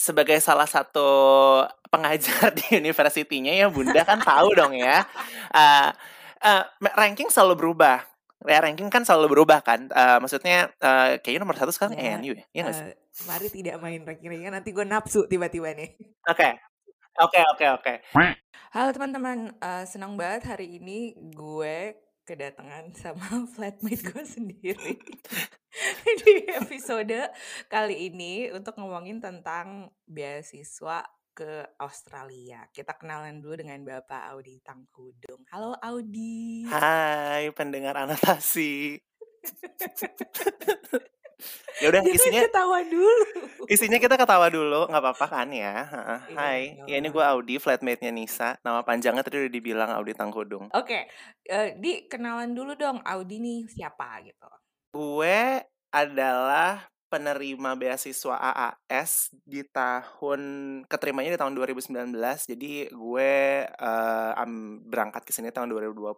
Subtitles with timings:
[0.00, 1.04] sebagai salah satu
[1.92, 5.04] pengajar di universitinya ya Bunda kan tahu dong ya.
[5.52, 5.92] Uh,
[6.40, 6.64] uh,
[6.96, 8.08] ranking selalu berubah.
[8.48, 9.92] Ya, ranking kan selalu berubah kan.
[9.92, 12.44] Uh, maksudnya uh, kayaknya nomor satu sekarang ya, ENU ya.
[12.56, 12.96] Iya uh,
[13.28, 15.92] Mari tidak main ranking-rankingan nanti gue nafsu tiba-tiba nih.
[16.24, 16.40] Oke.
[16.40, 16.52] Okay.
[17.20, 17.94] Oke, okay, oke, okay, oke.
[18.16, 18.32] Okay.
[18.72, 21.92] Halo teman-teman, uh, senang banget hari ini gue
[22.30, 23.26] kedatangan sama
[23.58, 24.94] flatmate gue sendiri
[26.22, 27.26] di episode
[27.66, 32.66] kali ini untuk ngomongin tentang beasiswa ke Australia.
[32.70, 35.46] Kita kenalan dulu dengan Bapak Audi Tangkudung.
[35.50, 36.66] Halo Audi.
[36.68, 38.98] Hai pendengar anotasi.
[41.82, 43.24] Ya udah isinya ketawa dulu.
[43.70, 45.86] Isinya kita ketawa dulu, nggak apa-apa kan ya.
[46.26, 48.58] Iya, Hai, ya ini gue Audi, flatmate-nya Nisa.
[48.66, 50.68] Nama panjangnya tadi udah dibilang Audi Tangkudung.
[50.74, 51.02] Oke, okay.
[51.52, 54.48] uh, eh, di kenalan dulu dong Audi nih siapa gitu.
[54.90, 55.62] Gue
[55.94, 60.40] adalah penerima beasiswa AAS di tahun
[60.86, 62.14] keterimanya di tahun 2019.
[62.54, 63.32] Jadi gue
[63.66, 64.46] uh,
[64.86, 66.14] berangkat ke sini tahun 2020.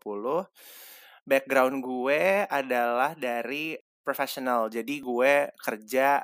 [1.25, 3.73] Background gue adalah dari
[4.03, 4.69] profesional.
[4.69, 6.21] Jadi gue kerja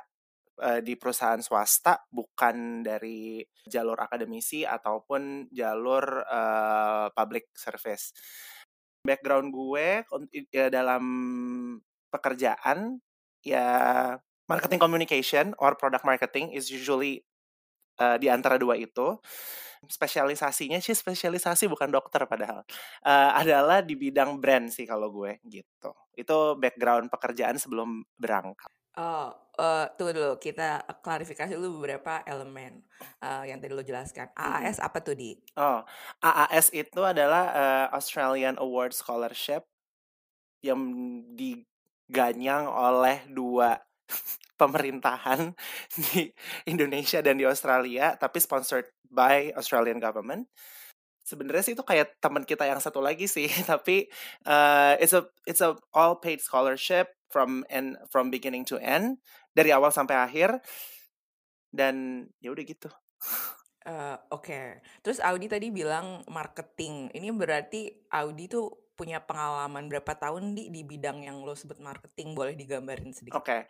[0.59, 8.11] uh, di perusahaan swasta bukan dari jalur akademisi ataupun jalur uh, public service.
[8.99, 10.03] Background gue
[10.51, 11.03] ya, dalam
[12.11, 12.99] pekerjaan
[13.39, 13.67] ya
[14.51, 17.23] marketing communication or product marketing is usually
[18.03, 19.15] uh, di antara dua itu
[19.87, 22.65] spesialisasinya sih spesialisasi bukan dokter padahal
[23.07, 25.95] uh, adalah di bidang brand sih kalau gue gitu.
[26.17, 28.67] Itu background pekerjaan sebelum berangkat.
[28.99, 32.83] Oh uh, tuh dulu kita klarifikasi dulu beberapa elemen
[33.23, 34.27] uh, yang tadi lo jelaskan.
[34.35, 35.39] AAS apa tuh di?
[35.55, 35.83] Oh
[36.19, 39.63] AAS itu adalah uh, Australian Award Scholarship
[40.59, 40.79] yang
[41.39, 43.79] diganyang oleh dua
[44.59, 45.55] pemerintahan
[45.95, 46.27] di
[46.67, 50.47] Indonesia dan di Australia, tapi sponsored by Australian government.
[51.25, 54.09] Sebenarnya sih itu kayak teman kita yang satu lagi sih, tapi
[54.49, 59.21] uh, it's a it's a all paid scholarship from and from beginning to end
[59.53, 60.57] dari awal sampai akhir
[61.69, 62.89] dan ya udah gitu.
[63.89, 64.67] Uh, Oke, okay.
[65.01, 67.13] terus Audi tadi bilang marketing.
[67.13, 72.35] Ini berarti Audi tuh punya pengalaman berapa tahun di di bidang yang lo sebut marketing?
[72.35, 73.39] Boleh digambarin sedikit?
[73.39, 73.61] Oke, okay.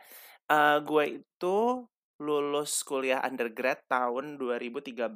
[0.50, 1.58] Uh, gue itu
[2.20, 5.08] lulus kuliah undergrad tahun 2013.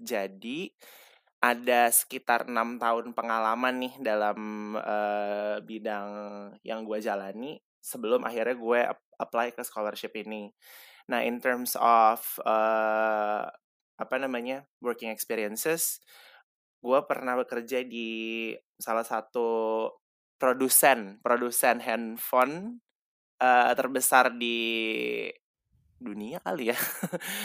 [0.00, 0.72] Jadi
[1.38, 4.38] ada sekitar enam tahun pengalaman nih dalam
[4.74, 6.08] uh, bidang
[6.66, 8.80] yang gue jalani sebelum akhirnya gue
[9.22, 10.50] apply ke scholarship ini.
[11.08, 13.46] Nah, in terms of uh,
[13.98, 16.02] apa namanya working experiences,
[16.82, 19.86] gue pernah bekerja di salah satu
[20.38, 22.78] produsen produsen handphone
[23.42, 24.58] uh, terbesar di
[25.98, 26.78] dunia kali ya.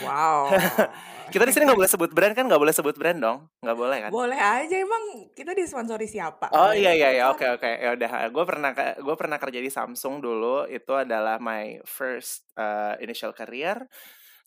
[0.06, 0.54] Wow.
[1.34, 2.46] kita di sini nggak boleh sebut brand kan?
[2.46, 3.38] Nggak boleh sebut brand dong?
[3.66, 4.10] Nggak boleh kan?
[4.14, 6.54] Boleh aja emang kita disponsori siapa?
[6.54, 8.30] Oh iya iya iya oke oke ya udah.
[8.30, 10.70] Gue pernah gue pernah kerja di Samsung dulu.
[10.70, 13.90] Itu adalah my first uh, initial career.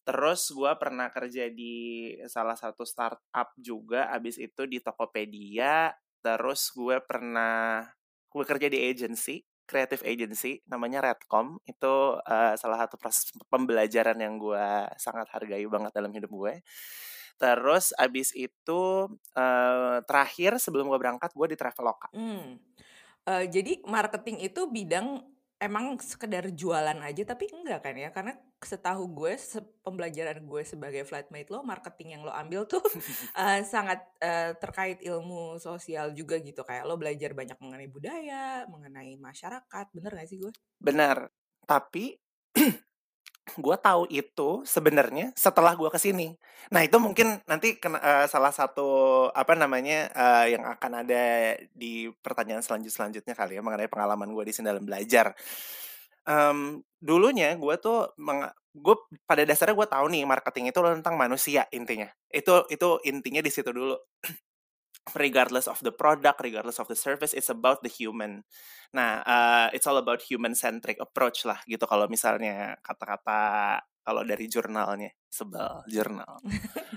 [0.07, 4.07] Terus gue pernah kerja di salah satu startup juga.
[4.15, 5.91] Abis itu di Tokopedia.
[6.23, 7.83] Terus gue pernah
[8.31, 14.39] gue kerja di agency creative agency namanya Redcom itu uh, salah satu proses pembelajaran yang
[14.39, 14.67] gue
[14.97, 16.63] sangat hargai banget dalam hidup gue.
[17.37, 18.83] Terus abis itu
[19.37, 22.09] uh, terakhir sebelum gue berangkat gue di Traveloka.
[22.17, 22.57] Hmm.
[23.27, 25.21] Uh, jadi marketing itu bidang
[25.57, 28.13] emang sekedar jualan aja tapi enggak kan ya?
[28.13, 32.83] Karena setahu gue se pembelajaran gue sebagai flatmate lo marketing yang lo ambil tuh
[33.37, 36.65] uh, sangat uh, terkait ilmu sosial juga gitu.
[36.65, 40.53] Kayak lo belajar banyak mengenai budaya mengenai masyarakat bener gak sih gue?
[40.81, 41.33] Benar
[41.67, 42.15] tapi
[43.55, 46.35] gue tahu itu sebenarnya setelah gue ke sini.
[46.75, 48.89] Nah itu mungkin nanti kena, uh, salah satu
[49.31, 54.45] apa namanya uh, yang akan ada di pertanyaan selanjut selanjutnya kali ya mengenai pengalaman gue
[54.51, 55.31] di sini dalam belajar.
[56.27, 58.11] Um, dulunya gue tuh
[58.75, 58.97] gue
[59.31, 62.11] pada dasarnya gue tahu nih marketing itu tentang manusia intinya.
[62.27, 63.95] Itu itu intinya di situ dulu.
[65.15, 68.43] Regardless of the product, regardless of the service, it's about the human.
[68.91, 74.47] Nah, uh, it's all about human centric approach lah gitu kalau misalnya kata-kata kalau dari
[74.47, 76.39] jurnalnya sebel jurnal.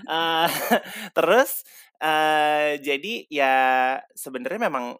[0.06, 0.46] uh,
[1.18, 1.66] terus
[1.98, 3.54] uh, jadi ya
[4.14, 4.94] sebenarnya memang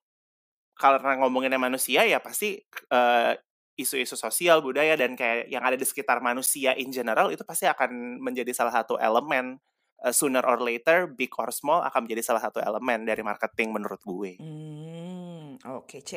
[0.74, 2.58] karena ngomonginnya manusia ya pasti
[2.90, 3.36] uh,
[3.78, 8.20] isu-isu sosial budaya dan kayak yang ada di sekitar manusia in general itu pasti akan
[8.20, 9.56] menjadi salah satu elemen
[10.04, 14.00] uh, sooner or later big or small akan menjadi salah satu elemen dari marketing menurut
[14.02, 14.40] gue.
[14.40, 16.12] Hmm, oke okay, C.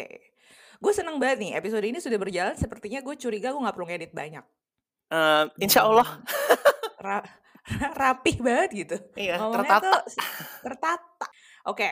[0.79, 2.55] Gue seneng banget nih episode ini sudah berjalan.
[2.59, 4.45] Sepertinya gue curiga gue nggak perlu ngedit banyak.
[5.11, 6.07] Uh, insya Allah.
[7.03, 7.19] ra
[7.95, 8.97] rapih banget gitu.
[9.15, 9.87] Iya, Ngomongnya tertata.
[9.87, 10.01] tuh
[10.63, 11.27] tertata.
[11.67, 11.89] Oke.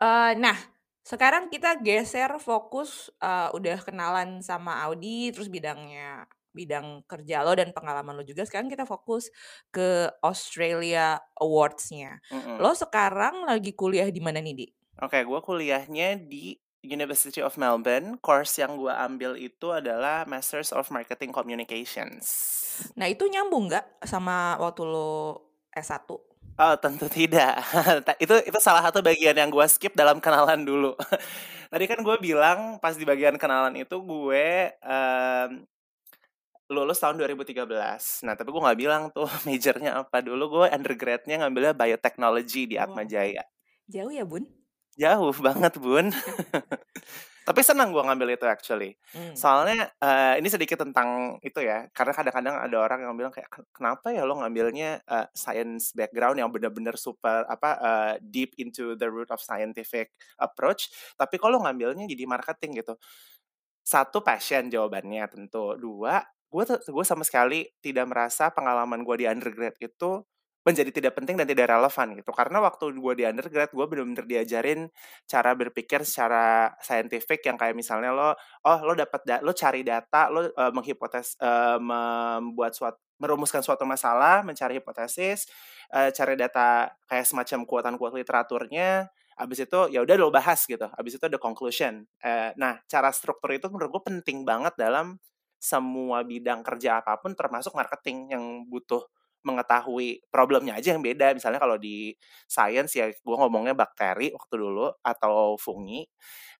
[0.00, 0.56] Uh, nah,
[1.04, 7.70] sekarang kita geser fokus uh, udah kenalan sama Audi terus bidangnya bidang kerja lo dan
[7.70, 9.30] pengalaman lo juga sekarang kita fokus
[9.70, 12.18] ke Australia Awards-nya.
[12.30, 12.56] Mm -mm.
[12.58, 14.66] Lo sekarang lagi kuliah di mana nih, Di?
[15.00, 18.20] Oke, okay, gue kuliahnya di University of Melbourne.
[18.20, 22.24] Course yang gue ambil itu adalah Masters of Marketing Communications.
[22.96, 25.40] Nah, itu nyambung nggak sama waktu lo
[25.72, 26.08] S1?
[26.60, 27.64] Oh, tentu tidak.
[28.24, 30.92] itu itu salah satu bagian yang gue skip dalam kenalan dulu.
[31.72, 35.50] Tadi kan gue bilang pas di bagian kenalan itu gue um,
[36.70, 37.66] lulus tahun 2013.
[38.22, 40.22] Nah, tapi gue nggak bilang tuh majornya apa.
[40.22, 43.42] Dulu gue undergradnya ngambilnya biotechnology di Atma Jaya.
[43.90, 44.46] Jauh ya, Bun?
[44.94, 46.14] Jauh banget, Bun.
[47.50, 48.94] tapi senang gue ngambil itu actually.
[49.10, 49.34] Hmm.
[49.34, 51.90] Soalnya uh, ini sedikit tentang itu ya.
[51.90, 56.54] Karena kadang-kadang ada orang yang bilang kayak kenapa ya lo ngambilnya uh, science background yang
[56.54, 60.86] benar-benar super apa uh, deep into the root of scientific approach,
[61.18, 62.94] tapi kalau ngambilnya jadi marketing gitu.
[63.82, 65.74] Satu passion jawabannya tentu.
[65.74, 70.26] Dua gue gue sama sekali tidak merasa pengalaman gue di undergrad itu
[70.60, 72.30] menjadi tidak penting dan tidak relevan gitu.
[72.36, 74.92] Karena waktu gue di undergrad gue benar-benar diajarin
[75.24, 78.36] cara berpikir secara saintifik yang kayak misalnya lo
[78.68, 83.84] oh lo dapat da lo cari data lo uh, menghipotes uh, membuat suatu merumuskan suatu
[83.84, 85.48] masalah mencari hipotesis
[85.92, 89.08] uh, cari data kayak semacam kuatan-kuat literaturnya
[89.40, 90.84] abis itu ya udah lo bahas gitu.
[90.92, 92.04] Abis itu ada conclusion.
[92.20, 95.16] Uh, nah cara struktur itu menurut gue penting banget dalam
[95.60, 99.04] semua bidang kerja apa pun termasuk marketing yang butuh
[99.40, 101.32] mengetahui problemnya aja yang beda.
[101.32, 102.12] Misalnya kalau di
[102.44, 106.04] science ya gue ngomongnya bakteri waktu dulu atau fungi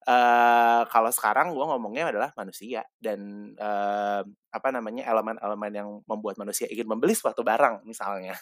[0.09, 6.67] uh, kalau sekarang gue ngomongnya adalah manusia dan uh, apa namanya elemen-elemen yang membuat manusia
[6.73, 8.37] ingin membeli suatu barang misalnya.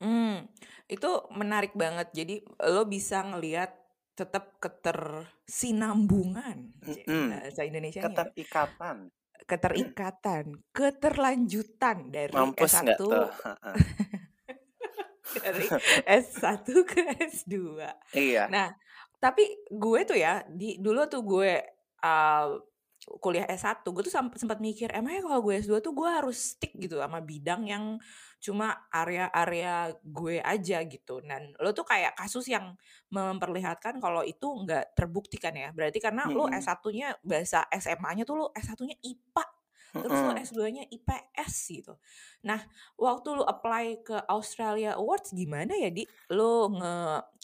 [0.00, 0.48] Hmm,
[0.88, 2.08] itu menarik banget.
[2.16, 2.40] Jadi
[2.72, 3.76] lo bisa ngelihat
[4.16, 9.08] tetap ketersinambungan, mm bahasa Indonesia keterikatan
[9.44, 13.12] keterikatan, keterlanjutan dari Mampus S1 tuh?
[15.38, 15.66] dari
[16.06, 17.00] S1 ke
[17.30, 17.54] S2.
[18.16, 18.50] Iya.
[18.50, 18.74] Nah,
[19.20, 21.52] tapi gue tuh ya di dulu tuh gue
[22.02, 22.46] uh,
[23.20, 27.00] kuliah S1 gue tuh sempat mikir emangnya kalau gue S2 tuh gue harus stick gitu
[27.00, 27.96] sama bidang yang
[28.40, 32.76] cuma area-area gue aja gitu dan lo tuh kayak kasus yang
[33.08, 36.38] memperlihatkan kalau itu nggak terbuktikan ya berarti karena mm -hmm.
[36.40, 39.44] lo S1-nya bahasa SMA-nya tuh lo S1-nya IPA
[39.90, 40.28] terus -hmm.
[40.30, 41.94] lo S2-nya IPS gitu
[42.44, 42.60] nah
[42.96, 46.94] waktu lo apply ke Australia Awards gimana ya di lo nge,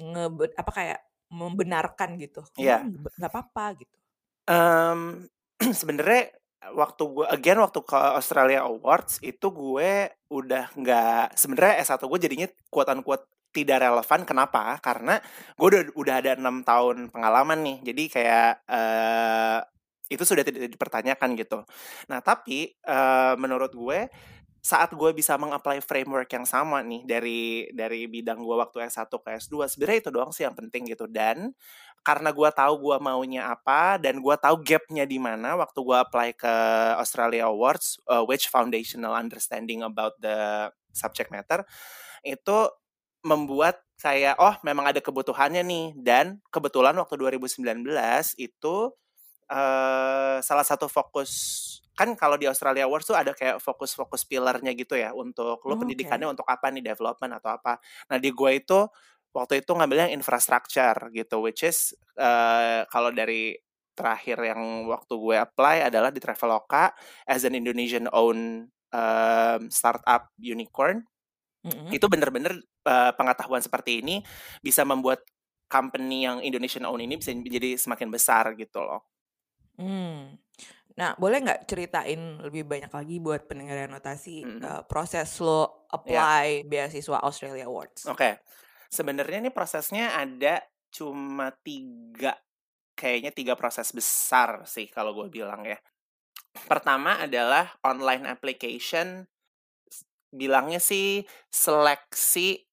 [0.01, 0.25] nge
[0.57, 2.87] apa kayak membenarkan gitu yeah.
[2.87, 3.97] nggak apa-apa gitu
[4.47, 5.27] um,
[5.81, 6.33] sebenarnya
[6.75, 12.49] waktu gue again waktu ke Australia Awards itu gue udah nggak sebenarnya S1 gue jadinya
[12.73, 13.27] kuatan kuat
[13.57, 14.21] tidak relevan.
[14.29, 14.77] Kenapa?
[14.85, 15.17] Karena
[15.57, 17.79] gue udah udah ada enam tahun pengalaman nih.
[17.89, 19.59] Jadi kayak uh,
[20.13, 21.65] itu sudah tidak dipertanyakan gitu.
[22.13, 24.13] Nah tapi uh, menurut gue
[24.67, 29.31] saat gue bisa mengapply framework yang sama nih dari dari bidang gue waktu S1 ke
[29.47, 31.07] S2 sebenarnya itu doang sih yang penting gitu.
[31.07, 31.55] Dan
[32.03, 36.35] karena gue tahu gue maunya apa dan gue tahu gapnya di mana waktu gue apply
[36.35, 36.55] ke
[36.99, 41.63] Australia Awards uh, which foundational understanding about the subject matter
[42.27, 42.67] itu
[43.23, 45.87] membuat saya oh memang ada kebutuhannya nih.
[45.95, 47.87] Dan kebetulan waktu 2019
[48.43, 48.77] itu
[49.51, 51.33] uh, salah satu fokus
[51.97, 55.79] kan kalau di Australia Awards tuh ada kayak fokus-fokus pilarnya gitu ya untuk lo oh,
[55.81, 56.35] pendidikannya okay.
[56.37, 57.81] untuk apa nih development atau apa.
[58.13, 58.85] Nah di gue itu
[59.33, 63.57] waktu itu ngambilnya infrastructure gitu, which is uh, kalau dari
[63.97, 66.93] terakhir yang waktu gue apply adalah di Traveloka
[67.25, 71.01] as an Indonesian owned um, startup unicorn.
[71.65, 71.97] Mm-hmm.
[71.97, 74.21] Itu bener-bener uh, pengetahuan seperti ini
[74.61, 75.25] bisa membuat
[75.67, 79.16] company yang Indonesian owned ini bisa jadi semakin besar gitu loh.
[79.77, 80.37] Hmm.
[80.97, 84.61] Nah, boleh nggak ceritain lebih banyak lagi buat pendengar notasi mm -hmm.
[84.65, 85.69] uh, proses lo ya.
[86.01, 86.89] apply yeah.
[86.89, 88.09] beasiswa Australia Awards?
[88.09, 88.33] Oke, okay.
[88.89, 92.33] sebenarnya ini prosesnya ada cuma tiga,
[92.97, 95.77] kayaknya tiga proses besar sih kalau gue bilang ya.
[96.65, 99.29] Pertama adalah online application,
[100.33, 101.21] bilangnya sih
[101.53, 102.65] seleksi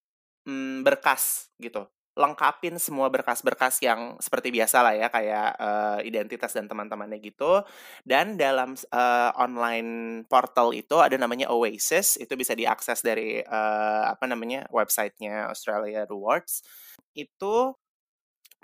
[0.48, 6.70] hmm, berkas gitu lengkapin semua berkas-berkas yang seperti biasa lah ya kayak uh, identitas dan
[6.70, 7.66] teman-temannya gitu
[8.06, 14.30] dan dalam uh, online portal itu ada namanya Oasis itu bisa diakses dari uh, apa
[14.30, 16.62] namanya websitenya Australia Rewards
[17.18, 17.74] itu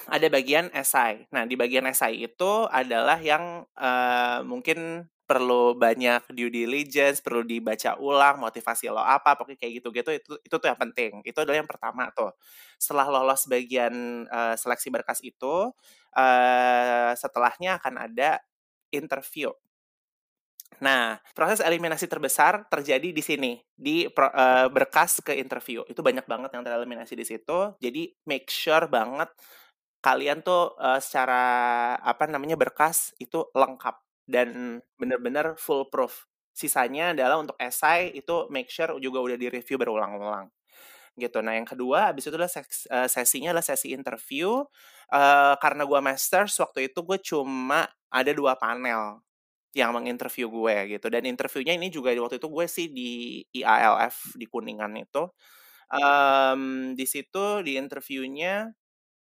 [0.08, 1.28] ada bagian SI.
[1.36, 7.94] Nah di bagian SI itu adalah yang uh, mungkin perlu banyak due diligence, perlu dibaca
[8.02, 11.22] ulang, motivasi lo apa, pokoknya kayak gitu-gitu itu itu tuh yang penting.
[11.22, 12.34] Itu adalah yang pertama tuh.
[12.82, 15.70] Setelah lolos bagian uh, seleksi berkas itu,
[16.18, 18.42] uh, setelahnya akan ada
[18.90, 19.54] interview.
[20.82, 25.86] Nah, proses eliminasi terbesar terjadi di sini di uh, berkas ke interview.
[25.86, 27.78] Itu banyak banget yang tereliminasi di situ.
[27.78, 29.30] Jadi make sure banget
[30.00, 31.44] kalian tuh uh, secara
[32.00, 36.30] apa namanya berkas itu lengkap dan benar-benar full proof.
[36.54, 40.54] Sisanya adalah untuk esai itu make sure juga udah di-review berulang-ulang.
[41.18, 41.42] Gitu.
[41.42, 44.62] Nah, yang kedua habis itu adalah uh, sesinya adalah sesi interview.
[45.10, 49.26] Uh, karena gue masters waktu itu gue cuma ada dua panel
[49.74, 53.12] yang menginterview gue gitu dan interviewnya ini juga waktu itu gue sih di
[53.54, 55.30] IALF di Kuningan itu
[55.94, 58.74] um, di situ di interviewnya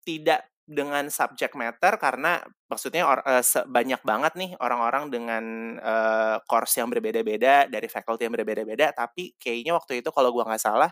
[0.04, 5.44] tidak dengan subject matter karena maksudnya or, uh, banyak banget nih orang-orang dengan
[5.78, 10.62] uh, course yang berbeda-beda dari faculty yang berbeda-beda tapi kayaknya waktu itu kalau gue nggak
[10.62, 10.90] salah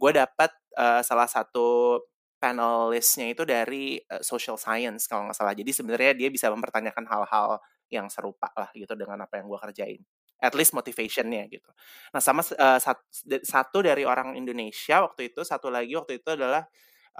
[0.00, 0.50] gue dapat
[0.80, 2.00] uh, salah satu
[2.40, 7.60] panelistnya itu dari uh, social science kalau nggak salah jadi sebenarnya dia bisa mempertanyakan hal-hal
[7.92, 10.00] yang serupa lah gitu dengan apa yang gue kerjain
[10.40, 11.68] at least motivationnya gitu.
[12.16, 12.96] Nah sama uh, sat,
[13.44, 16.64] satu dari orang Indonesia waktu itu, satu lagi waktu itu adalah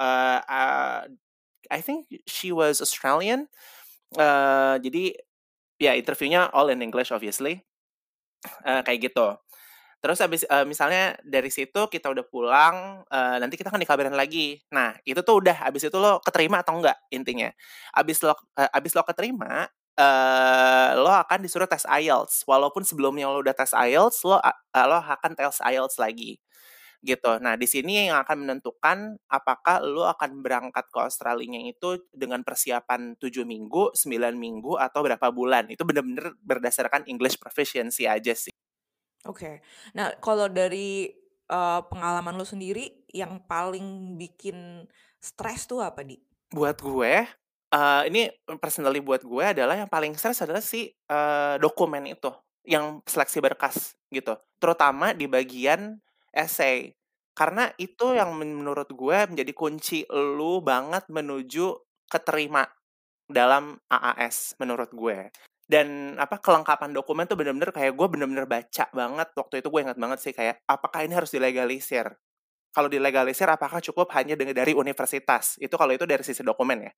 [0.00, 1.04] uh, uh,
[1.68, 3.50] I think she was Australian.
[4.16, 5.14] Uh, jadi
[5.76, 7.64] ya interviewnya all in English obviously.
[8.64, 9.36] Uh, kayak gitu.
[10.00, 14.64] Terus abis uh, misalnya dari situ kita udah pulang, uh, nanti kita akan dikabarin lagi.
[14.72, 17.52] Nah itu tuh udah abis itu lo keterima atau enggak intinya.
[17.92, 19.68] Abis lo uh, abis lo keterima,
[20.00, 22.48] uh, lo akan disuruh tes IELTS.
[22.48, 24.56] Walaupun sebelumnya lo udah tes IELTS, lo uh,
[24.88, 26.40] lo akan tes IELTS lagi
[27.00, 27.40] gitu.
[27.40, 33.16] Nah, di sini yang akan menentukan apakah lo akan berangkat ke Australia itu dengan persiapan
[33.16, 35.72] 7 minggu, 9 minggu, atau berapa bulan.
[35.72, 38.52] Itu benar-benar berdasarkan English proficiency aja sih.
[39.24, 39.36] Oke.
[39.36, 39.54] Okay.
[39.96, 41.08] Nah, kalau dari
[41.48, 44.84] uh, pengalaman lo sendiri, yang paling bikin
[45.20, 46.20] stres tuh apa, Di?
[46.52, 47.14] Buat gue,
[47.72, 48.28] uh, ini
[48.60, 52.28] personally buat gue adalah yang paling stres adalah si uh, dokumen itu,
[52.64, 54.36] yang seleksi berkas gitu.
[54.60, 55.96] Terutama di bagian
[56.34, 56.94] essay.
[57.34, 61.72] Karena itu yang menurut gue menjadi kunci lu banget menuju
[62.10, 62.66] keterima
[63.30, 65.30] dalam AAS menurut gue.
[65.70, 69.98] Dan apa kelengkapan dokumen tuh bener-bener kayak gue bener-bener baca banget waktu itu gue ingat
[70.02, 72.10] banget sih kayak apakah ini harus dilegalisir?
[72.74, 75.58] Kalau dilegalisir apakah cukup hanya dari universitas?
[75.62, 76.92] Itu kalau itu dari sisi dokumen ya.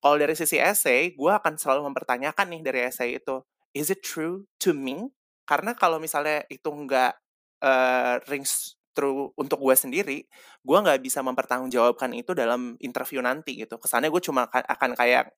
[0.00, 3.42] Kalau dari sisi essay, gue akan selalu mempertanyakan nih dari essay itu,
[3.76, 5.10] is it true to me?
[5.48, 7.12] Karena kalau misalnya itu nggak
[7.62, 10.26] uh, rings true untuk gue sendiri,
[10.62, 13.78] gue nggak bisa mempertanggungjawabkan itu dalam interview nanti gitu.
[13.78, 15.30] Kesannya gue cuma akan kayak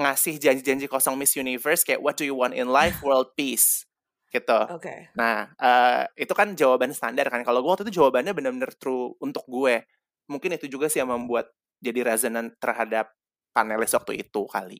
[0.00, 3.86] ngasih janji-janji kosong Miss Universe kayak what do you want in life, world peace
[4.34, 4.60] gitu.
[4.66, 4.82] Oke.
[4.82, 4.98] Okay.
[5.14, 7.46] Nah uh, itu kan jawaban standar kan.
[7.46, 9.86] Kalau gue waktu itu jawabannya benar-benar true untuk gue.
[10.26, 11.50] Mungkin itu juga sih yang membuat
[11.82, 13.14] jadi resonan terhadap
[13.54, 14.78] panelis waktu itu kali.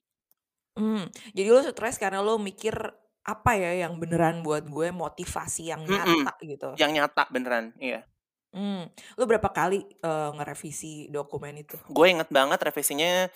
[0.78, 2.74] Hmm, jadi lo stres karena lo mikir
[3.24, 6.50] apa ya yang beneran buat gue motivasi yang nyata mm -mm.
[6.56, 6.68] gitu.
[6.80, 8.04] Yang nyata beneran, iya.
[8.50, 11.78] Hmm, lu berapa kali uh, ngerevisi dokumen itu?
[11.86, 13.30] Gue inget banget revisinya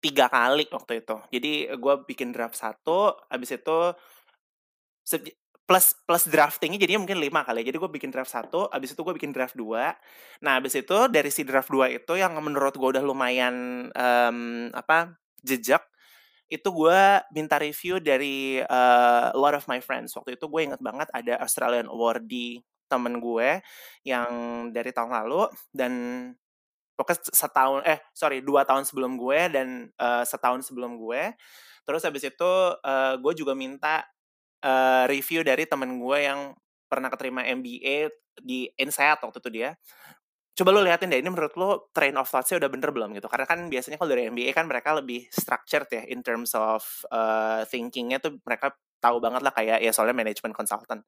[0.00, 1.16] tiga kali waktu itu.
[1.28, 3.78] Jadi gue bikin draft satu, abis itu
[5.68, 7.60] plus plus draftingnya jadinya mungkin lima kali.
[7.60, 9.92] Jadi gue bikin draft satu, abis itu gue bikin draft dua.
[10.40, 15.20] Nah abis itu dari si draft dua itu yang menurut gue udah lumayan um, apa
[15.44, 15.84] jejak
[16.50, 20.12] itu gue minta review dari uh, a lot of my friends.
[20.18, 22.58] Waktu itu gue inget banget ada Australian awardee
[22.90, 23.62] temen gue
[24.02, 24.30] yang
[24.74, 25.92] dari tahun lalu dan
[26.98, 31.38] pokoknya setahun eh sorry dua tahun sebelum gue dan uh, setahun sebelum gue.
[31.86, 32.52] Terus habis itu
[32.82, 34.02] uh, gue juga minta
[34.66, 36.58] uh, review dari temen gue yang
[36.90, 38.10] pernah keterima MBA
[38.42, 39.70] di Insight waktu itu dia
[40.54, 43.26] coba lo liatin deh ini menurut lo train of thought-nya udah bener belum gitu?
[43.30, 47.64] Karena kan biasanya kalau dari MBA kan mereka lebih structured ya in terms of uh,
[47.68, 51.06] thinkingnya tuh mereka tahu banget lah kayak ya soalnya management consultant.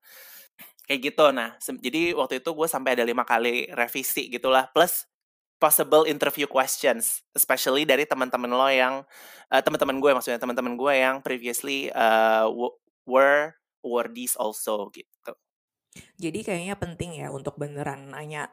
[0.89, 1.25] Kayak gitu.
[1.35, 5.05] Nah jadi waktu itu gue sampai ada lima kali revisi gitulah plus
[5.63, 9.07] possible interview questions especially dari teman-teman lo yang
[9.47, 12.51] uh, teman-teman gue maksudnya teman-teman gue yang previously uh,
[13.07, 15.35] were awardees also gitu.
[16.17, 18.49] Jadi kayaknya penting ya untuk beneran nanya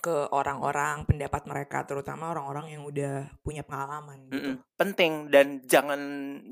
[0.00, 4.34] ke orang-orang pendapat mereka terutama orang-orang yang udah punya pengalaman gitu.
[4.34, 6.00] Mm-mm, penting dan jangan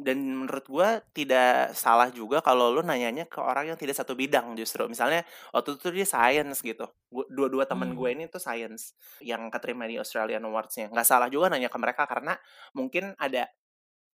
[0.04, 4.54] dan menurut gue tidak salah juga kalau lu nanyanya ke orang yang tidak satu bidang
[4.54, 4.84] justru.
[4.86, 6.84] Misalnya waktu itu dia science gitu.
[7.10, 7.98] Dua-dua temen hmm.
[7.98, 8.94] gue ini tuh science
[9.24, 10.92] yang keterima di Australian Awards-nya.
[10.92, 12.38] Nggak salah juga nanya ke mereka karena
[12.76, 13.48] mungkin ada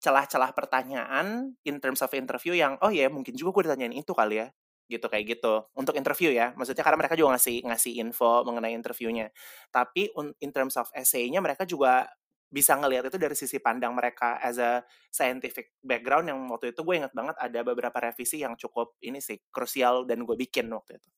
[0.01, 4.13] celah-celah pertanyaan in terms of interview yang oh ya yeah, mungkin juga gue ditanyain itu
[4.13, 4.49] kali ya
[4.87, 9.35] gitu kayak gitu untuk interview ya maksudnya karena mereka juga ngasih ngasih info mengenai interviewnya
[9.75, 12.07] tapi in terms of essay-nya mereka juga
[12.47, 16.95] bisa ngelihat itu dari sisi pandang mereka as a scientific background yang waktu itu gue
[17.03, 21.11] ingat banget ada beberapa revisi yang cukup ini sih krusial dan gue bikin waktu itu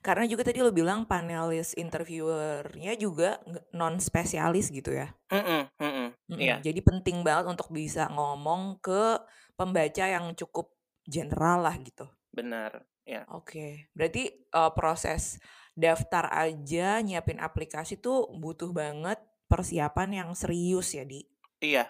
[0.00, 3.40] karena juga tadi lo bilang panelis interviewernya juga
[3.76, 5.12] non spesialis gitu ya.
[5.28, 6.40] Mm -mm, mm -mm, mm -mm.
[6.40, 6.58] Yeah.
[6.64, 9.20] Jadi penting banget untuk bisa ngomong ke
[9.56, 10.72] pembaca yang cukup
[11.04, 12.08] general lah gitu.
[12.32, 12.84] Benar.
[13.06, 13.22] Ya.
[13.30, 13.72] Oke, okay.
[13.94, 15.38] berarti uh, proses
[15.78, 21.22] daftar aja nyiapin aplikasi tuh butuh banget persiapan yang serius ya di.
[21.62, 21.86] Iya,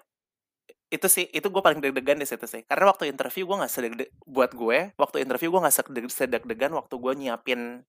[0.87, 3.93] itu sih itu gue paling deg-degan di situ sih karena waktu interview gue nggak sedeg
[4.23, 7.83] buat gue waktu interview gue nggak sedeg-degan waktu gue nyiapin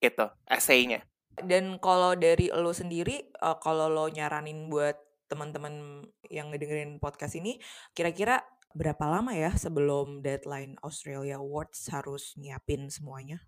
[0.00, 1.04] itu essay-nya
[1.44, 4.96] dan kalau dari lo sendiri uh, kalau lo nyaranin buat
[5.28, 7.60] teman-teman yang ngedengerin podcast ini
[7.92, 8.40] kira-kira
[8.76, 13.40] berapa lama ya sebelum deadline Australia Awards harus nyiapin semuanya?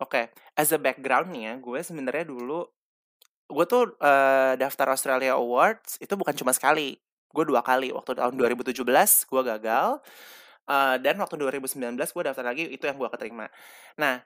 [0.00, 0.34] Oke, okay.
[0.56, 2.64] as a background nih ya, gue sebenarnya dulu
[3.50, 6.96] gue tuh uh, daftar Australia Awards itu bukan cuma sekali,
[7.34, 7.90] gue dua kali.
[7.90, 8.86] Waktu tahun 2017
[9.26, 9.98] gue gagal,
[10.70, 13.50] uh, dan waktu 2019 gue daftar lagi itu yang gue keterima.
[13.98, 14.22] Nah,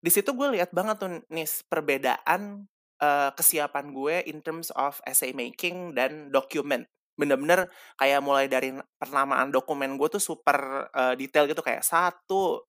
[0.00, 2.64] di situ gue lihat banget tuh nih perbedaan
[3.00, 9.48] uh, kesiapan gue in terms of essay making dan document bener-bener kayak mulai dari penamaan
[9.48, 12.60] dokumen gue tuh super uh, detail gitu kayak satu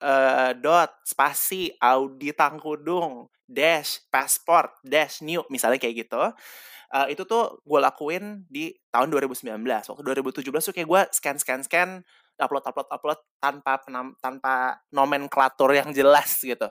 [0.00, 6.22] uh, dot spasi Audi Tangkudung dash passport dash new misalnya kayak gitu.
[6.86, 11.60] Uh, itu tuh gue lakuin di tahun 2019 waktu 2017 tuh kayak gue scan scan
[11.66, 11.90] scan
[12.38, 16.68] upload upload upload tanpa penam, tanpa nomenklatur yang jelas gitu.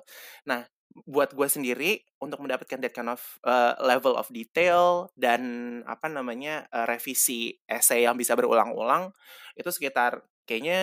[0.47, 0.63] Nah
[0.95, 1.91] buat gue sendiri
[2.23, 5.41] untuk mendapatkan that kind of uh, level of detail dan
[5.83, 9.11] apa namanya uh, revisi essay yang bisa berulang-ulang
[9.59, 10.79] itu sekitar kayaknya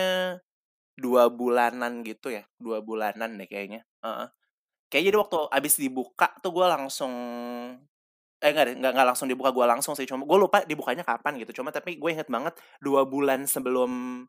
[1.01, 4.29] dua bulanan gitu ya dua bulanan deh kayaknya uh -uh.
[4.93, 7.15] kayak jadi waktu abis dibuka tuh gue langsung
[8.43, 11.63] eh enggak enggak enggak langsung dibuka gue langsung sih cuma gue lupa dibukanya kapan gitu
[11.63, 12.53] cuma tapi gue inget banget
[12.85, 14.25] dua bulan sebelum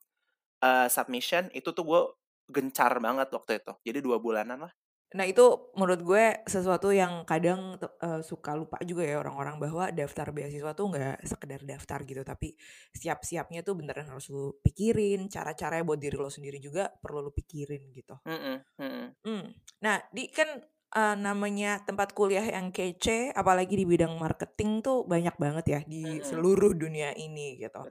[0.63, 2.01] uh, submission itu tuh gue
[2.47, 4.73] gencar banget waktu itu jadi dua bulanan lah
[5.13, 10.34] Nah itu menurut gue sesuatu yang kadang uh, suka lupa juga ya orang-orang bahwa daftar
[10.34, 12.58] beasiswa tuh nggak sekedar daftar gitu, tapi
[12.93, 17.93] siap-siapnya tuh beneran harus lu pikirin, cara-caranya buat diri lo sendiri juga perlu lu pikirin
[17.93, 18.17] gitu.
[18.26, 19.08] Mm -mm, mm -mm.
[19.23, 19.45] Mm.
[19.86, 20.49] Nah di kan
[20.93, 26.21] uh, namanya tempat kuliah yang kece, apalagi di bidang marketing tuh banyak banget ya di
[26.21, 27.82] seluruh dunia ini gitu.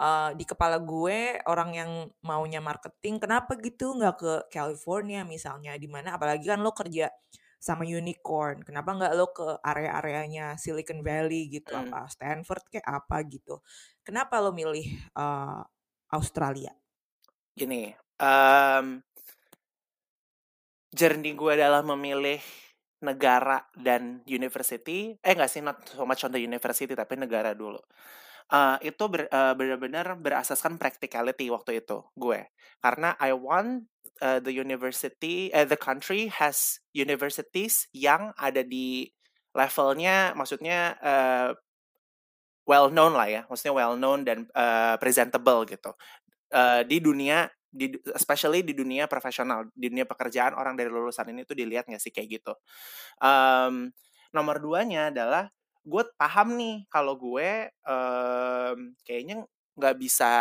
[0.00, 1.90] Uh, di kepala gue orang yang
[2.24, 7.12] maunya marketing, kenapa gitu nggak ke California misalnya, di mana apalagi kan lo kerja
[7.58, 11.90] sama unicorn, kenapa nggak lo ke area-areanya Silicon Valley gitu, mm.
[11.90, 13.58] apa Stanford kayak apa gitu.
[14.06, 14.86] Kenapa lo milih
[15.18, 15.66] uh,
[16.14, 16.70] Australia?
[17.58, 17.90] Gini,
[18.22, 19.02] um,
[20.92, 22.40] journey gue dalam memilih
[23.04, 25.14] negara dan university.
[25.22, 27.78] Eh nggak sih not so much on the university tapi negara dulu.
[28.48, 32.48] Uh, itu ber, uh, benar-benar berasaskan practicality waktu itu gue.
[32.80, 33.86] Karena I want
[34.24, 39.12] uh, the university uh, the country has universities yang ada di
[39.52, 41.50] levelnya maksudnya uh,
[42.64, 43.42] well known lah ya.
[43.46, 45.92] Maksudnya well known dan uh, presentable gitu.
[46.48, 51.44] Uh, di dunia di especially di dunia profesional di dunia pekerjaan orang dari lulusan ini
[51.44, 52.52] tuh dilihat nggak sih kayak gitu.
[53.20, 53.92] Um,
[54.32, 55.52] nomor duanya adalah
[55.84, 59.44] gue paham nih kalau gue um, kayaknya
[59.76, 60.32] nggak bisa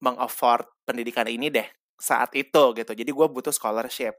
[0.00, 2.92] mengafford pendidikan ini deh saat itu gitu.
[2.94, 4.16] Jadi gue butuh scholarship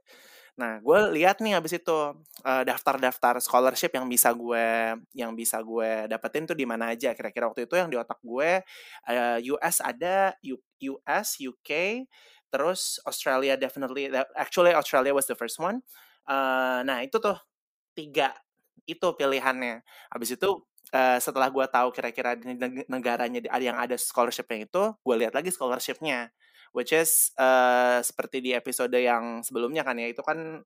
[0.60, 1.98] Nah, gue lihat nih abis itu
[2.44, 7.16] uh, daftar-daftar scholarship yang bisa gue yang bisa gue dapetin tuh di mana aja.
[7.16, 8.60] Kira-kira waktu itu yang di otak gue
[9.08, 10.36] uh, US ada,
[10.84, 12.04] US, UK,
[12.52, 14.12] terus Australia definitely.
[14.36, 15.80] Actually Australia was the first one.
[16.28, 17.40] Uh, nah itu tuh
[17.96, 18.36] tiga
[18.84, 19.80] itu pilihannya.
[20.12, 20.50] Abis itu
[20.92, 22.36] uh, setelah gue tahu kira-kira
[22.92, 26.36] negaranya yang ada scholarshipnya itu, gue lihat lagi scholarshipnya
[26.76, 30.62] which is uh, seperti di episode yang sebelumnya kan ya itu kan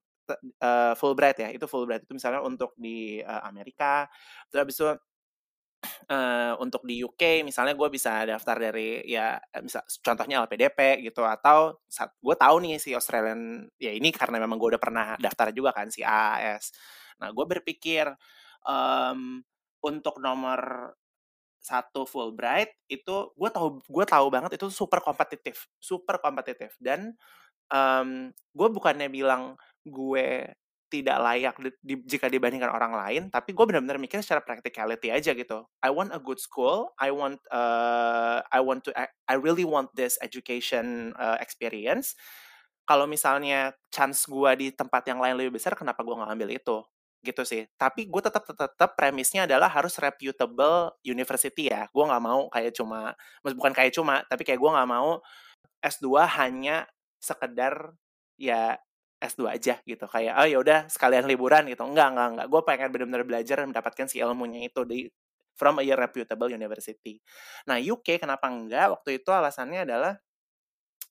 [0.60, 4.08] uh, Fulbright ya itu Fulbright itu misalnya untuk di uh, Amerika
[4.48, 4.98] terus habis itu uh,
[6.64, 11.80] untuk di UK misalnya gue bisa daftar dari ya misal contohnya LPDP gitu atau
[12.20, 15.92] gue tahu nih si Australian ya ini karena memang gue udah pernah daftar juga kan
[15.92, 16.72] si AAS
[17.20, 18.10] nah gue berpikir
[18.66, 19.44] um,
[19.84, 20.92] untuk nomor
[21.64, 27.16] satu Fulbright itu gue tahu gue tahu banget itu super kompetitif super kompetitif dan
[27.72, 29.56] um, gue bukannya bilang
[29.88, 30.52] gue
[30.92, 35.34] tidak layak di, di, jika dibandingkan orang lain, tapi gue benar-benar mikir secara practicality aja
[35.34, 35.66] gitu.
[35.82, 39.90] I want a good school, I want uh, I want to I, I really want
[39.98, 42.14] this education uh, experience.
[42.86, 46.78] Kalau misalnya chance gue di tempat yang lain lebih besar, kenapa gue nggak ambil itu?
[47.24, 47.64] Gitu sih.
[47.80, 51.88] Tapi gue tetap tetap premisnya adalah harus reputable university ya.
[51.90, 55.24] Gue nggak mau kayak cuma, bukan kayak cuma, tapi kayak gue nggak mau
[55.80, 56.06] S2
[56.40, 56.84] hanya
[57.18, 57.96] sekedar
[58.36, 58.76] ya
[59.24, 60.04] S2 aja gitu.
[60.04, 61.82] Kayak oh ya udah sekalian liburan gitu.
[61.88, 65.08] Enggak enggak enggak gue pengen benar-benar belajar dan mendapatkan si ilmunya itu di
[65.56, 67.22] from a reputable university.
[67.70, 70.18] Nah UK kenapa enggak waktu itu alasannya adalah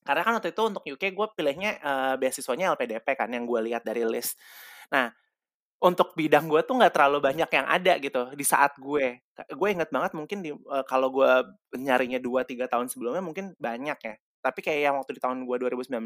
[0.04, 3.88] karena kan waktu itu untuk UK gue pilihnya uh, beasiswanya LPDP kan yang gue lihat
[3.88, 4.36] dari list.
[4.92, 5.10] Nah
[5.84, 9.92] untuk bidang gue tuh nggak terlalu banyak yang ada gitu di saat gue gue inget
[9.92, 11.28] banget mungkin di uh, kalau gue
[11.76, 15.56] nyarinya dua tiga tahun sebelumnya mungkin banyak ya tapi kayak yang waktu di tahun gue
[15.60, 16.00] 2019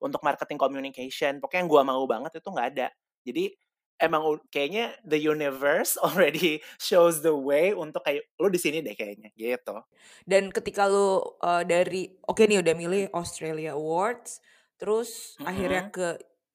[0.00, 2.88] untuk marketing communication pokoknya yang gue mau banget itu nggak ada
[3.20, 3.52] jadi
[4.00, 9.28] emang kayaknya the universe already shows the way untuk kayak lu di sini deh kayaknya
[9.36, 9.76] gitu.
[10.24, 14.40] Dan ketika lu uh, dari oke okay nih udah milih Australia Awards,
[14.80, 15.50] terus mm -hmm.
[15.52, 16.08] akhirnya ke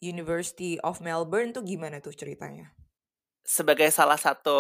[0.06, 2.70] University of Melbourne tuh gimana tuh ceritanya?
[3.46, 4.60] Sebagai salah satu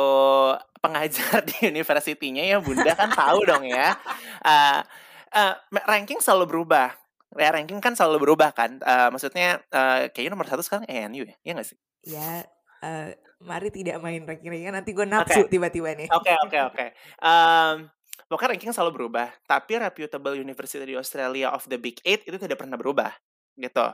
[0.81, 3.93] pengajar di universitinya ya Bunda kan tahu dong ya.
[4.45, 4.86] Uh,
[5.34, 5.58] uh,
[5.89, 6.93] ranking selalu berubah.
[7.34, 8.77] Ya ranking kan selalu berubah kan.
[8.77, 11.77] Uh, maksudnya uh, kayaknya nomor satu sekarang ENU ya, iya gak sih?
[12.05, 12.45] Ya,
[12.86, 13.10] uh,
[13.41, 16.05] mari tidak main ranking-ranking nanti gue nafsu tiba-tiba okay.
[16.05, 16.08] nih.
[16.13, 16.75] Oke okay, oke okay, oke.
[16.77, 16.89] Okay.
[17.25, 17.89] Um,
[18.25, 22.58] Pokoknya ranking selalu berubah, tapi reputable university di Australia of the Big Eight itu tidak
[22.58, 23.13] pernah berubah,
[23.53, 23.86] gitu.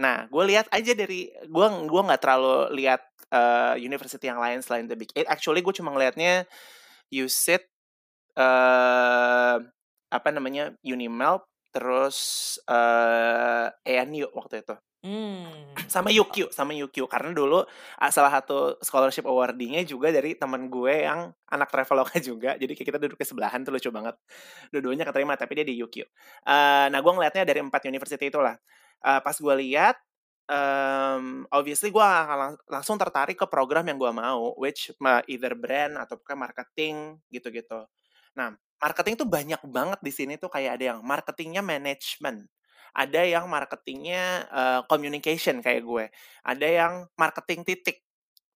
[0.00, 4.88] Nah, gue lihat aja dari gue gue nggak terlalu lihat uh, university yang lain selain
[4.88, 5.28] the Big Eight.
[5.28, 6.48] Actually, gue cuma ngelihatnya
[7.12, 7.68] USIT,
[8.40, 9.60] uh,
[10.08, 14.74] apa namanya Unimelp, terus uh, ENU waktu itu.
[15.00, 15.72] Hmm.
[15.88, 17.64] Sama UQ, sama UQ karena dulu
[18.12, 22.56] salah satu scholarship awardee-nya juga dari teman gue yang anak traveloka juga.
[22.60, 24.16] Jadi kayak kita duduk ke sebelahan tuh lucu banget.
[24.68, 26.04] Dua-duanya keterima tapi dia di UQ.
[26.44, 28.56] Uh, nah, gue ngeliatnya dari empat university itulah
[29.04, 29.96] uh, pas gue lihat
[30.50, 34.90] um, obviously gue lang langsung tertarik ke program yang gue mau, which
[35.30, 37.86] either brand atau kayak marketing gitu-gitu.
[38.34, 42.50] Nah, marketing tuh banyak banget di sini tuh kayak ada yang marketingnya management,
[42.90, 46.04] ada yang marketingnya uh, communication kayak gue,
[46.42, 48.02] ada yang marketing titik,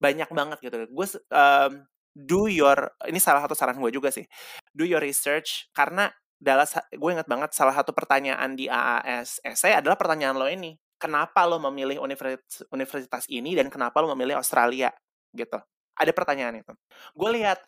[0.02, 0.76] banyak banget gitu.
[0.90, 1.72] Gue um,
[2.14, 4.26] do your ini salah satu saran gue juga sih,
[4.74, 6.10] do your research karena
[6.44, 11.44] adalah gue ingat banget salah satu pertanyaan di AAS essay adalah pertanyaan lo ini kenapa
[11.44, 14.88] lo memilih universitas, universitas ini dan kenapa lo memilih Australia?
[15.34, 15.58] Gitu.
[16.00, 16.72] Ada pertanyaan itu.
[17.12, 17.60] Gue lihat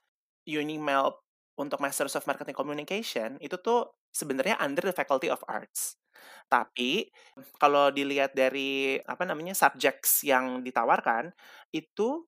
[0.49, 1.13] Unimel
[1.59, 6.01] untuk Masters of Marketing Communication itu tuh sebenarnya under the Faculty of Arts.
[6.49, 7.13] Tapi
[7.61, 11.33] kalau dilihat dari apa namanya subjects yang ditawarkan
[11.75, 12.25] itu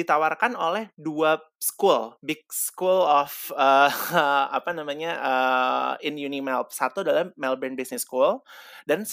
[0.00, 3.88] ditawarkan oleh dua school, big school of uh,
[4.58, 6.72] apa namanya uh, in Unimelb.
[6.72, 8.40] Satu adalah Melbourne Business School
[8.88, 9.04] dan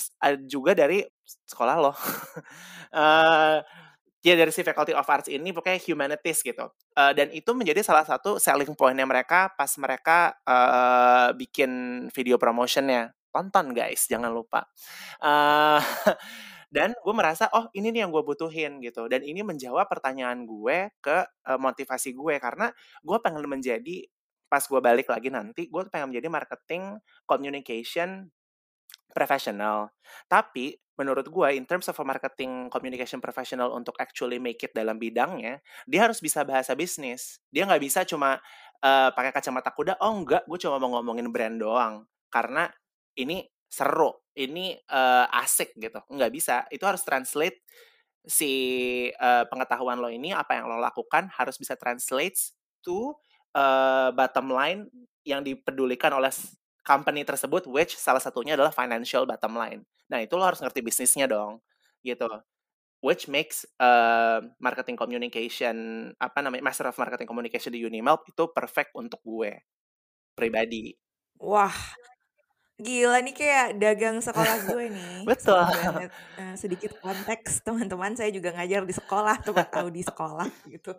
[0.48, 1.04] juga dari
[1.48, 1.92] sekolah lo.
[1.92, 3.60] uh,
[4.28, 6.68] ya dari si Faculty of Arts ini pokoknya humanities gitu.
[6.98, 13.14] Uh, dan itu menjadi salah satu selling pointnya mereka pas mereka uh, bikin video promotionnya.
[13.32, 14.66] Tonton guys, jangan lupa.
[15.22, 15.78] Uh,
[16.78, 19.10] dan gue merasa oh ini nih yang gue butuhin gitu.
[19.10, 22.38] Dan ini menjawab pertanyaan gue ke uh, motivasi gue.
[22.38, 22.70] Karena
[23.02, 24.06] gue pengen menjadi
[24.46, 28.30] pas gue balik lagi nanti gue pengen menjadi marketing communication
[29.10, 29.90] professional.
[30.30, 35.02] Tapi menurut gue in terms of a marketing communication professional untuk actually make it dalam
[35.02, 35.58] bidangnya
[35.90, 37.42] dia harus bisa bahasa bisnis.
[37.50, 38.38] Dia nggak bisa cuma
[38.86, 39.98] uh, pakai kacamata kuda.
[40.06, 40.46] Oh enggak.
[40.46, 42.06] Gue cuma mau ngomongin brand doang.
[42.30, 42.70] Karena
[43.18, 46.00] ini seru, ini uh, asik gitu.
[46.08, 46.56] Nggak bisa.
[46.72, 47.64] Itu harus translate
[48.28, 48.52] si
[49.16, 52.36] uh, pengetahuan lo ini apa yang lo lakukan harus bisa translate
[52.84, 53.16] to
[53.56, 54.92] uh, bottom line
[55.24, 56.32] yang dipedulikan oleh
[56.84, 59.82] company tersebut which salah satunya adalah financial bottom line.
[60.08, 61.60] Nah, itu lo harus ngerti bisnisnya dong.
[62.00, 62.28] Gitu.
[63.04, 68.96] Which makes uh, marketing communication apa namanya Master of Marketing Communication di Unimelp itu perfect
[68.96, 69.54] untuk gue
[70.34, 70.96] pribadi.
[71.38, 71.76] Wah,
[72.78, 75.26] Gila nih kayak dagang sekolah gue nih.
[75.34, 75.66] Betul.
[75.66, 76.14] Banget.
[76.38, 80.46] Uh, sedikit konteks teman-teman saya juga ngajar di sekolah tuh tahu di sekolah
[80.78, 80.94] gitu.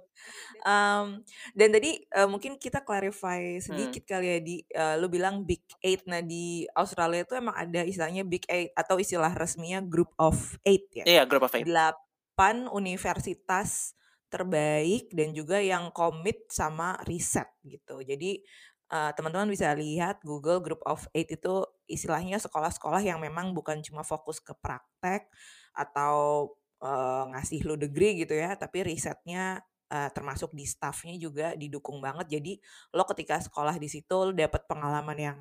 [0.66, 1.22] Um,
[1.54, 4.10] dan tadi uh, mungkin kita clarify sedikit hmm.
[4.10, 6.02] kali ya di uh, lu bilang Big Eight.
[6.10, 10.90] Nah di Australia itu emang ada istilahnya Big Eight atau istilah resminya Group of Eight
[10.90, 11.06] ya.
[11.06, 11.62] Iya yeah, Group of Eight.
[11.62, 13.94] Delapan universitas
[14.28, 18.02] terbaik dan juga yang komit sama riset gitu.
[18.04, 18.42] Jadi
[18.92, 24.04] uh, teman-teman bisa lihat Google Group of Eight itu istilahnya sekolah-sekolah yang memang bukan cuma
[24.04, 25.28] fokus ke praktek
[25.76, 26.50] atau
[26.82, 32.40] uh, ngasih lu degree gitu ya, tapi risetnya uh, termasuk di staffnya juga didukung banget.
[32.40, 32.58] Jadi
[32.96, 35.38] lo ketika sekolah di situ lo dapet pengalaman yang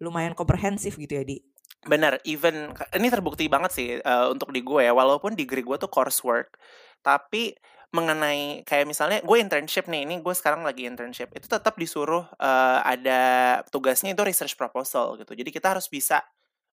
[0.00, 1.38] lumayan komprehensif gitu ya di.
[1.80, 5.88] Bener, even ini terbukti banget sih uh, untuk di gue ya, walaupun degree gue tuh
[5.88, 6.60] coursework,
[7.00, 7.56] tapi
[7.90, 12.78] mengenai kayak misalnya gue internship nih ini gue sekarang lagi internship itu tetap disuruh uh,
[12.86, 15.34] ada tugasnya itu research proposal gitu.
[15.34, 16.22] Jadi kita harus bisa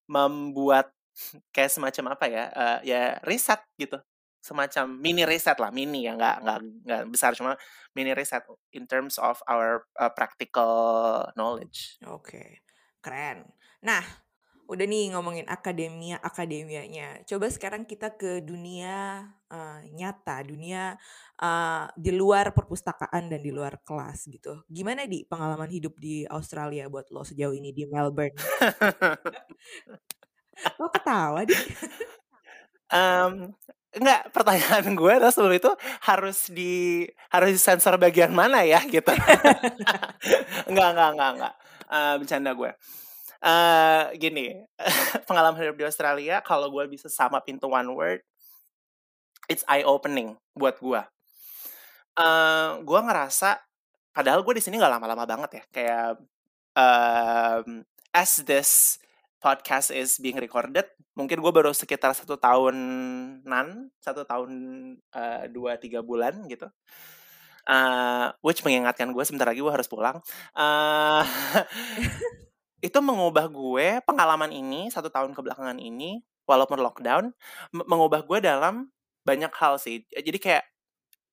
[0.06, 0.93] membuat
[1.49, 3.97] kayak semacam apa ya uh, ya riset gitu.
[4.45, 7.58] Semacam mini riset lah mini ya nggak nggak nggak besar cuma
[7.97, 8.45] mini riset
[8.77, 11.97] in terms of our uh, practical knowledge.
[12.06, 12.49] Oke okay.
[13.01, 13.49] keren.
[13.82, 14.06] Nah
[14.67, 17.23] udah nih ngomongin akademia akademianya.
[17.23, 20.99] Coba sekarang kita ke dunia uh, nyata dunia
[21.39, 24.67] uh, di luar perpustakaan dan di luar kelas gitu.
[24.67, 28.36] Gimana di pengalaman hidup di Australia buat lo sejauh ini di Melbourne?
[30.82, 31.53] Lo ketawa di?
[32.89, 33.53] Um,
[33.97, 35.71] Enggak, pertanyaan gue adalah sebelum itu
[36.06, 39.10] harus di harus disensor bagian mana ya gitu.
[40.69, 41.53] enggak, enggak, enggak, enggak.
[41.88, 42.71] Uh, bercanda gue
[43.43, 44.65] uh, gini
[45.28, 48.19] pengalaman hidup di Australia kalau gue bisa sama pintu one word
[49.52, 51.02] it's eye opening buat gue
[52.17, 53.62] uh, gue ngerasa
[54.12, 56.08] padahal gue di sini nggak lama-lama banget ya kayak
[56.78, 59.02] um, as this
[59.38, 64.52] podcast is being recorded mungkin gue baru sekitar satu tahunan satu tahun
[65.13, 66.69] uh, dua tiga bulan gitu.
[67.67, 70.23] Uh, which mengingatkan gue sebentar lagi gue harus pulang.
[70.56, 71.26] Uh,
[72.82, 77.34] itu mengubah gue pengalaman ini satu tahun kebelakangan ini walaupun lockdown
[77.74, 78.94] mengubah gue dalam
[79.26, 80.06] banyak hal sih.
[80.13, 80.63] Jadi kayak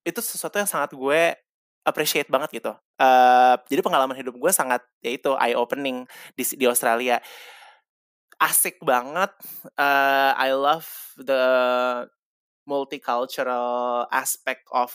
[0.04, 1.36] itu sesuatu yang sangat gue
[1.84, 2.72] appreciate banget gitu.
[2.96, 7.20] Uh, jadi pengalaman hidup gue sangat ya itu eye opening di di Australia.
[8.40, 9.30] Asik banget
[9.78, 10.88] uh, I love
[11.20, 11.44] the
[12.66, 14.90] multicultural aspect of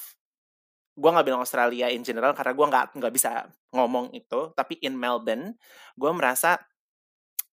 [0.99, 4.99] gue nggak bilang Australia in general karena gue nggak nggak bisa ngomong itu tapi in
[4.99, 5.55] Melbourne
[5.95, 6.59] gue merasa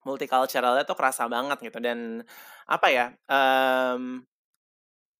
[0.06, 1.78] multiculturalnya tuh kerasa banget gitu.
[1.82, 2.22] Dan
[2.70, 4.22] apa ya um,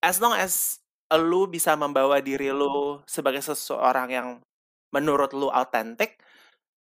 [0.03, 0.79] as long as
[1.11, 4.29] lu bisa membawa diri lu sebagai seseorang yang
[4.91, 6.19] menurut lu autentik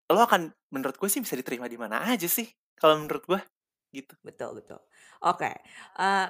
[0.09, 3.41] lu akan menurut gue sih bisa diterima di mana aja sih kalau menurut gue
[3.93, 4.13] gitu.
[4.21, 4.81] Betul betul.
[5.25, 5.55] Oke okay.
[5.97, 6.27] uh, eh,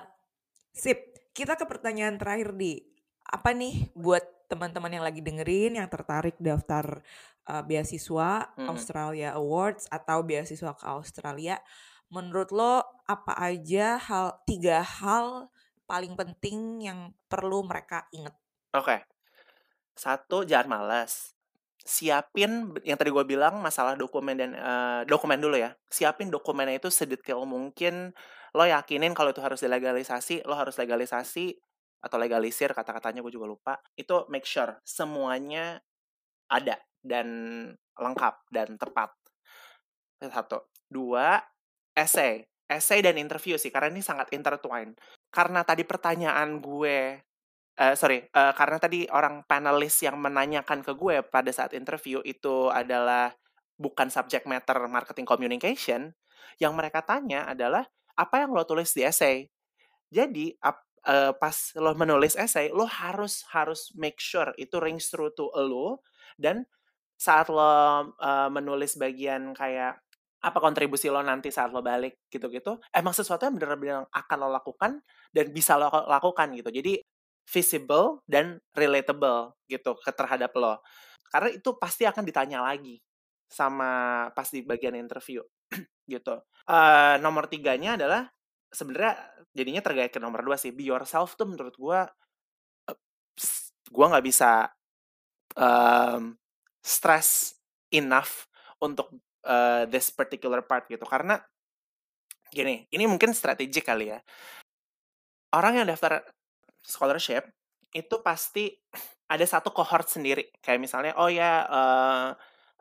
[0.71, 0.99] sip.
[1.35, 2.83] Kita ke pertanyaan terakhir di
[3.23, 7.05] apa nih buat teman-teman yang lagi dengerin yang tertarik daftar
[7.45, 8.65] uh, beasiswa hmm.
[8.65, 11.61] Australia Awards atau beasiswa ke Australia,
[12.09, 15.53] menurut lo apa aja hal tiga hal
[15.85, 18.33] paling penting yang perlu mereka inget?
[18.73, 18.99] Oke, okay.
[19.93, 21.37] satu jangan malas.
[21.85, 25.73] Siapin yang tadi gue bilang masalah dokumen dan uh, dokumen dulu ya.
[25.89, 28.13] Siapin dokumennya itu sedetail mungkin.
[28.53, 31.57] Lo yakinin kalau itu harus dilegalisasi, lo harus legalisasi
[31.99, 35.83] atau legalisir kata-katanya gue juga lupa itu make sure semuanya
[36.49, 37.27] ada dan
[37.99, 39.11] lengkap dan tepat.
[40.19, 40.67] Satu.
[40.89, 41.39] Dua
[41.95, 42.43] essay.
[42.69, 44.97] Essay dan interview sih karena ini sangat intertwined.
[45.29, 47.17] Karena tadi pertanyaan gue
[47.79, 52.69] uh, sorry uh, karena tadi orang panelis yang menanyakan ke gue pada saat interview itu
[52.69, 53.31] adalah
[53.79, 56.11] bukan subject matter marketing communication
[56.59, 57.87] yang mereka tanya adalah
[58.19, 59.47] apa yang lo tulis di essay?
[60.11, 60.57] Jadi
[61.05, 66.03] uh, pas lo menulis essay lo harus harus make sure itu rings through to lo
[66.39, 66.65] dan
[67.19, 67.59] saat lo
[68.15, 69.99] uh, menulis bagian kayak
[70.39, 72.23] apa kontribusi lo nanti saat lo balik?
[72.31, 74.91] gitu-gitu emang sesuatu yang benar-benar akan lo lakukan
[75.35, 76.71] dan bisa lo lakukan gitu.
[76.71, 77.03] Jadi
[77.49, 80.79] visible dan relatable gitu ke terhadap lo.
[81.29, 83.01] Karena itu pasti akan ditanya lagi
[83.49, 85.41] sama pas di bagian interview
[86.13, 86.39] gitu.
[86.69, 88.29] Uh, nomor tiganya adalah
[88.69, 89.17] sebenarnya
[89.53, 91.99] jadinya tergait ke nomor dua sih be yourself tuh menurut gue
[92.89, 92.97] uh,
[93.89, 94.69] gue nggak bisa
[95.57, 96.37] um,
[96.79, 97.57] stress
[97.89, 98.47] enough
[98.79, 99.11] untuk
[99.45, 101.03] uh, this particular part gitu.
[101.03, 101.37] Karena
[102.49, 104.19] gini ini mungkin strategik kali ya.
[105.53, 106.21] Orang yang daftar
[106.85, 107.49] scholarship
[107.89, 108.69] itu pasti
[109.29, 110.53] ada satu cohort sendiri.
[110.61, 112.29] Kayak misalnya oh ya uh,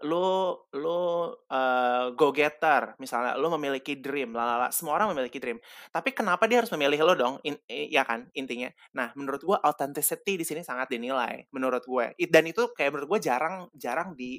[0.07, 0.99] lu lu
[1.35, 5.59] uh, go getter misalnya lu memiliki dream lalala semua orang memiliki dream.
[5.91, 7.35] Tapi kenapa dia harus memilih lo dong?
[7.43, 8.71] In, ya kan intinya.
[8.95, 12.15] Nah menurut gue authenticity di sini sangat dinilai menurut gue.
[12.31, 14.39] Dan itu kayak menurut gue jarang jarang di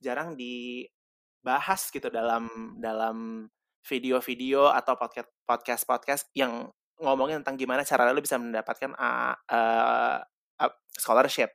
[0.00, 2.48] jarang dibahas gitu dalam
[2.80, 3.48] dalam
[3.84, 10.18] video-video atau podcast podcast podcast yang ngomongin tentang gimana cara lu bisa mendapatkan uh, uh,
[10.64, 11.52] uh, scholarship.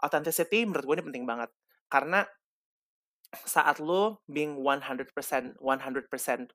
[0.00, 1.50] Authenticity menurut gue ini penting banget.
[1.90, 2.24] Karena
[3.30, 5.62] saat lo being 100% 100%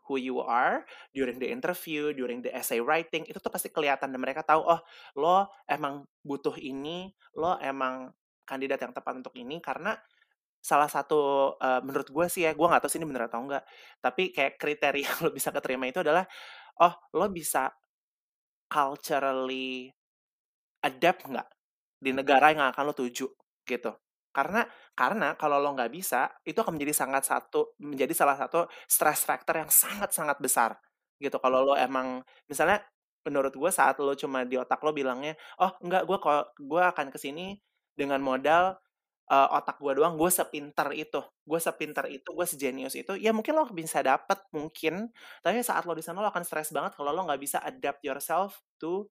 [0.08, 0.84] who you are
[1.16, 4.82] during the interview, during the essay writing itu tuh pasti kelihatan dan mereka tahu oh
[5.16, 8.12] lo emang butuh ini, lo emang
[8.44, 9.64] kandidat yang tepat untuk ini.
[9.64, 9.96] Karena
[10.60, 13.62] salah satu uh, menurut gue sih ya gue nggak tahu sih ini bener atau enggak
[14.02, 16.26] tapi kayak kriteria lo bisa keterima itu adalah
[16.82, 17.70] oh lo bisa
[18.66, 19.94] culturally
[20.82, 21.50] adapt nggak
[22.02, 23.30] di negara yang akan lo tuju
[23.62, 23.94] gitu
[24.36, 29.24] karena karena kalau lo nggak bisa itu akan menjadi sangat satu menjadi salah satu stress
[29.24, 30.76] factor yang sangat sangat besar
[31.24, 31.39] gitu.
[31.39, 32.19] Kalau lo emang
[32.52, 32.84] misalnya
[33.24, 36.17] menurut gue saat lo cuma di otak lo bilangnya oh enggak gue
[36.62, 37.58] gue akan ke sini
[37.95, 38.76] dengan modal
[39.32, 43.56] uh, otak gue doang gue sepinter itu gue sepinter itu gue sejenius itu ya mungkin
[43.58, 45.10] lo bisa dapet mungkin.
[45.41, 48.62] Tapi saat lo di sana lo akan stres banget kalau lo nggak bisa adapt yourself
[48.78, 49.08] to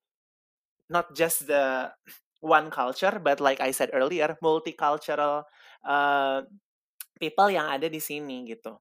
[0.93, 1.91] not just the
[2.45, 5.49] one culture, but like I said earlier, multicultural
[5.89, 6.45] uh,
[7.17, 8.77] people yang ada di sini gitu.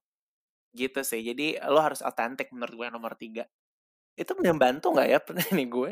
[0.76, 1.24] Gitu sih.
[1.24, 3.48] Jadi lo harus authentic menurut gue nomor tiga.
[4.14, 5.18] Itu membantu nggak ya
[5.56, 5.90] ini gue?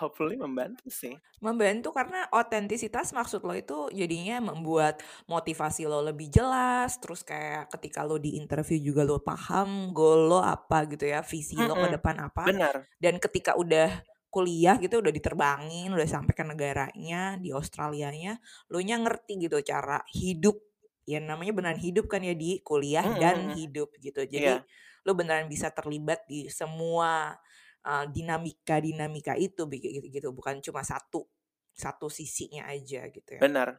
[0.00, 1.12] Hopefully membantu sih.
[1.44, 6.96] Membantu karena otentisitas maksud lo itu jadinya membuat motivasi lo lebih jelas.
[7.02, 11.52] Terus kayak ketika lo di interview juga lo paham goal lo apa gitu ya, visi
[11.52, 11.68] mm -mm.
[11.68, 12.42] lo ke depan apa.
[12.48, 12.76] Benar.
[12.96, 13.92] Dan ketika udah
[14.34, 18.42] kuliah gitu udah diterbangin, udah sampai ke negaranya di Australianya,
[18.74, 20.58] lu nya ngerti gitu cara hidup
[21.06, 23.22] ya namanya beneran hidup kan ya di kuliah mm -hmm.
[23.22, 24.26] dan hidup gitu.
[24.26, 24.66] Jadi yeah.
[25.06, 27.38] lu beneran bisa terlibat di semua
[27.86, 31.28] uh, dinamika-dinamika itu gitu gitu bukan cuma satu
[31.70, 33.40] satu sisinya aja gitu ya.
[33.42, 33.78] Benar.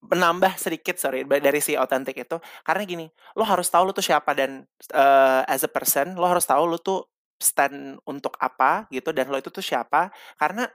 [0.00, 4.32] Menambah sedikit sorry dari si otentik itu karena gini, lo harus tahu lo tuh siapa
[4.32, 4.64] dan
[4.96, 7.04] uh, as a person lo harus tahu lo tuh
[7.40, 10.12] stand untuk apa gitu dan lo itu tuh siapa.
[10.36, 10.68] Karena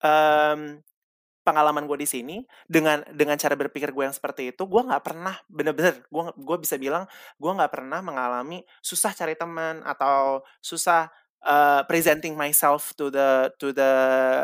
[0.00, 0.80] um,
[1.44, 5.36] pengalaman gue di sini dengan dengan cara berpikir gue yang seperti itu gue nggak pernah
[5.46, 7.04] bener-bener gue gue bisa bilang
[7.36, 11.12] gue nggak pernah mengalami susah cari teman atau susah
[11.44, 13.92] uh, presenting myself to the to the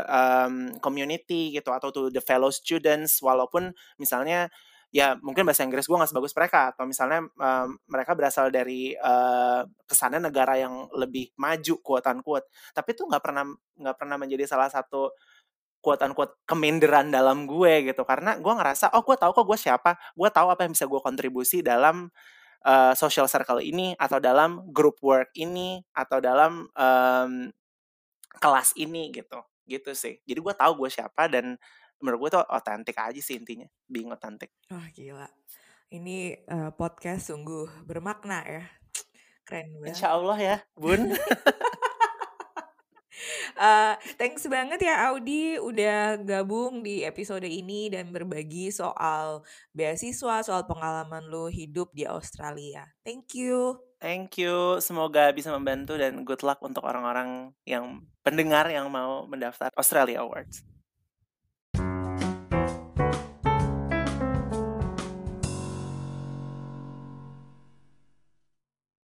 [0.07, 4.53] um, community gitu atau to the fellow students walaupun misalnya
[4.91, 6.75] ya mungkin bahasa Inggris gue nggak sebagus mereka.
[6.75, 12.95] Atau misalnya um, mereka berasal dari uh, kesannya negara yang lebih maju kuatan kuat tapi
[12.95, 13.45] itu nggak pernah
[13.79, 15.15] nggak pernah menjadi salah satu
[15.81, 18.05] kuatan kuat keminderan dalam gue gitu.
[18.05, 19.97] Karena gue ngerasa oh gue tahu kok gue siapa.
[20.13, 22.13] Gue tahu apa yang bisa gue kontribusi dalam
[22.67, 27.33] uh, social circle ini atau dalam group work ini atau dalam um,
[28.39, 29.41] kelas ini gitu.
[29.65, 30.21] Gitu sih.
[30.29, 31.57] Jadi gue tahu gue siapa dan
[32.01, 35.29] menurut gue tuh otentik aja sih intinya being otentik wah gila
[35.91, 38.65] ini uh, podcast sungguh bermakna ya
[39.45, 41.13] keren banget Insya Allah ya bun
[43.59, 49.43] uh, thanks banget ya Audi udah gabung di episode ini dan berbagi soal
[49.75, 52.87] beasiswa, soal pengalaman lo hidup di Australia.
[53.03, 53.83] Thank you.
[54.01, 54.81] Thank you.
[54.81, 60.65] Semoga bisa membantu dan good luck untuk orang-orang yang pendengar yang mau mendaftar Australia Awards.